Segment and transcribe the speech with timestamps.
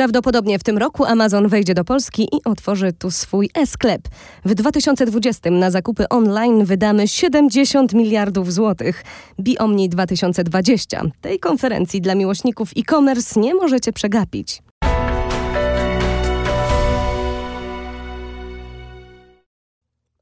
[0.00, 4.02] Prawdopodobnie w tym roku Amazon wejdzie do Polski i otworzy tu swój e-sklep.
[4.44, 9.04] W 2020 na zakupy online wydamy 70 miliardów złotych.
[9.40, 11.02] Biomni 2020.
[11.20, 14.62] Tej konferencji dla miłośników e-commerce nie możecie przegapić.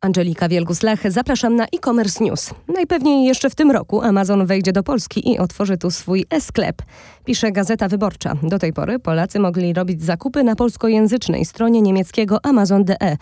[0.00, 2.50] Angelika Wielgus-Lech, zapraszam na e-commerce news.
[2.68, 6.82] Najpewniej jeszcze w tym roku Amazon wejdzie do Polski i otworzy tu swój e-sklep,
[7.24, 8.34] pisze Gazeta Wyborcza.
[8.42, 13.16] Do tej pory Polacy mogli robić zakupy na polskojęzycznej stronie niemieckiego Amazon.de.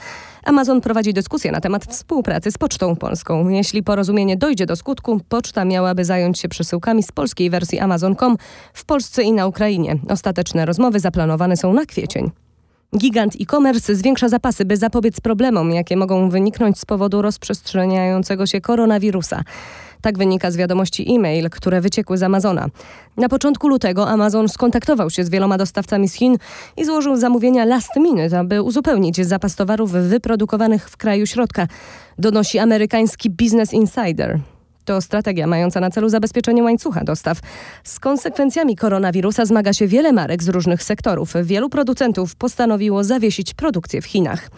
[0.45, 3.49] Amazon prowadzi dyskusję na temat współpracy z Pocztą Polską.
[3.49, 8.37] Jeśli porozumienie dojdzie do skutku, poczta miałaby zająć się przesyłkami z polskiej wersji Amazon.com
[8.73, 9.97] w Polsce i na Ukrainie.
[10.09, 12.46] Ostateczne rozmowy zaplanowane są na kwiecień.
[12.99, 19.43] Gigant e-commerce zwiększa zapasy, by zapobiec problemom, jakie mogą wyniknąć z powodu rozprzestrzeniającego się koronawirusa.
[20.01, 22.67] Tak wynika z wiadomości e-mail, które wyciekły z Amazona.
[23.17, 26.37] Na początku lutego Amazon skontaktował się z wieloma dostawcami z Chin
[26.77, 31.67] i złożył zamówienia last minute, aby uzupełnić zapas towarów wyprodukowanych w kraju środka,
[32.19, 34.41] donosi amerykański Business Insider.
[34.87, 37.41] To strategia mająca na celu zabezpieczenie łańcucha dostaw.
[37.85, 41.35] Z konsekwencjami koronawirusa zmaga się wiele marek z różnych sektorów.
[41.43, 44.51] Wielu producentów postanowiło zawiesić produkcję w Chinach.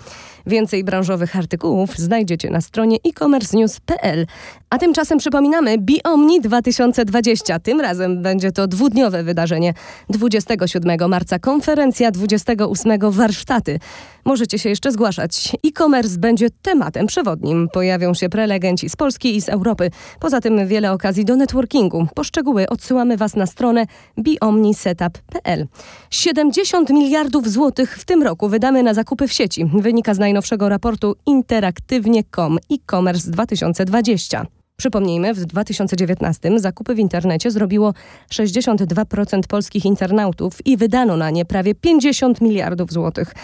[0.49, 4.27] Więcej branżowych artykułów znajdziecie na stronie e-commercenews.pl.
[4.71, 7.59] A tymczasem przypominamy Biomni 2020.
[7.59, 9.75] Tym razem będzie to dwudniowe wydarzenie.
[10.11, 13.79] 27 marca konferencja, 28 warsztaty.
[14.25, 15.57] Możecie się jeszcze zgłaszać.
[15.67, 17.69] E-commerce będzie tematem przewodnim.
[17.73, 19.91] Pojawią się prelegenci z Polski i z Europy.
[20.21, 22.07] Poza tym wiele okazji do networkingu.
[22.15, 23.87] Poszczegóły odsyłamy Was na stronę
[24.19, 25.67] biomnisetup.pl.
[26.11, 29.65] 70 miliardów złotych w tym roku wydamy na zakupy w sieci.
[29.75, 34.58] Wynika z najnowszego raportu Interaktywnie.com e-commerce 2020.
[34.81, 37.95] Przypomnijmy, w 2019 zakupy w internecie zrobiło
[38.31, 43.35] 62% polskich internautów i wydano na nie prawie 50 miliardów złotych.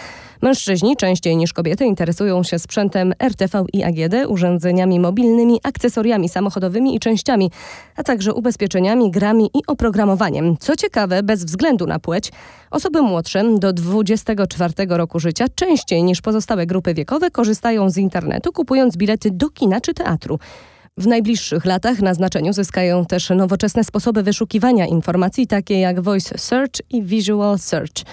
[0.41, 6.99] Mężczyźni częściej niż kobiety interesują się sprzętem RTV i AGD, urządzeniami mobilnymi, akcesoriami samochodowymi i
[6.99, 7.51] częściami,
[7.95, 10.57] a także ubezpieczeniami, grami i oprogramowaniem.
[10.57, 12.31] Co ciekawe, bez względu na płeć,
[12.71, 18.97] osoby młodsze do 24 roku życia częściej niż pozostałe grupy wiekowe korzystają z internetu, kupując
[18.97, 20.39] bilety do kina czy teatru.
[20.97, 26.71] W najbliższych latach na znaczeniu zyskają też nowoczesne sposoby wyszukiwania informacji, takie jak voice search
[26.89, 28.03] i visual search.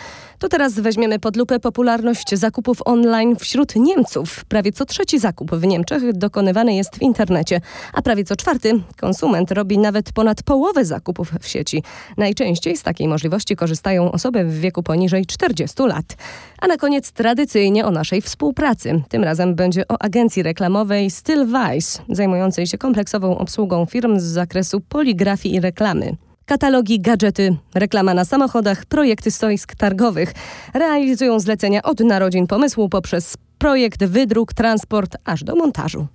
[0.42, 4.44] To teraz weźmiemy pod lupę popularność zakupów online wśród Niemców.
[4.44, 7.60] Prawie co trzeci zakup w Niemczech dokonywany jest w internecie,
[7.94, 11.82] a prawie co czwarty konsument robi nawet ponad połowę zakupów w sieci.
[12.16, 16.16] Najczęściej z takiej możliwości korzystają osoby w wieku poniżej 40 lat.
[16.59, 19.03] A na koniec tradycyjnie o naszej współpracy.
[19.09, 25.54] Tym razem będzie o agencji reklamowej Stillwise, zajmującej się kompleksową obsługą firm z zakresu poligrafii
[25.54, 26.16] i reklamy
[26.53, 30.35] katalogi, gadżety, reklama na samochodach, projekty stoisk targowych.
[30.75, 36.07] Realizują zlecenia od narodzin pomysłu poprzez projekt, wydruk, transport aż do montażu.